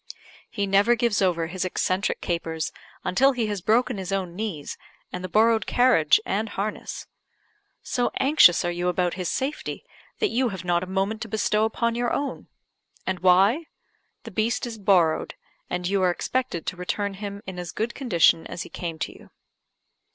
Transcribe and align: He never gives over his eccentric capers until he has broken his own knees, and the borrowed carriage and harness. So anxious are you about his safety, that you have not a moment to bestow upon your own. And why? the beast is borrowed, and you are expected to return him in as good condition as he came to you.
He 0.49 0.65
never 0.65 0.95
gives 0.95 1.21
over 1.21 1.45
his 1.45 1.63
eccentric 1.63 2.21
capers 2.21 2.71
until 3.03 3.33
he 3.33 3.45
has 3.45 3.61
broken 3.61 3.99
his 3.99 4.11
own 4.11 4.35
knees, 4.35 4.75
and 5.13 5.23
the 5.23 5.29
borrowed 5.29 5.67
carriage 5.67 6.19
and 6.25 6.49
harness. 6.49 7.05
So 7.83 8.09
anxious 8.19 8.65
are 8.65 8.71
you 8.71 8.87
about 8.87 9.13
his 9.13 9.29
safety, 9.29 9.85
that 10.17 10.29
you 10.31 10.49
have 10.49 10.65
not 10.65 10.81
a 10.81 10.87
moment 10.87 11.21
to 11.21 11.27
bestow 11.27 11.65
upon 11.65 11.93
your 11.93 12.11
own. 12.11 12.47
And 13.05 13.19
why? 13.19 13.65
the 14.23 14.31
beast 14.31 14.65
is 14.65 14.79
borrowed, 14.79 15.35
and 15.69 15.87
you 15.87 16.01
are 16.01 16.09
expected 16.09 16.65
to 16.65 16.75
return 16.75 17.13
him 17.13 17.43
in 17.45 17.59
as 17.59 17.71
good 17.71 17.93
condition 17.93 18.47
as 18.47 18.63
he 18.63 18.69
came 18.69 18.97
to 18.97 19.13
you. 19.13 19.29